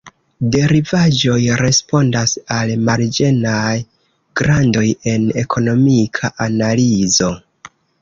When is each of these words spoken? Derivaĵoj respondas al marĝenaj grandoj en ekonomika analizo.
Derivaĵoj 0.53 1.35
respondas 1.61 2.33
al 2.57 2.73
marĝenaj 2.89 3.77
grandoj 4.43 4.89
en 5.15 5.31
ekonomika 5.47 6.37
analizo. 6.51 7.35